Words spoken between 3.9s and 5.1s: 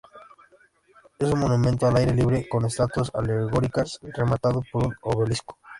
rematado por un